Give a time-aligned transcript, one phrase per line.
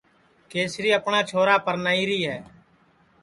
[0.51, 2.37] کَسری اپٹؔا چھورا پَرنائیری ہے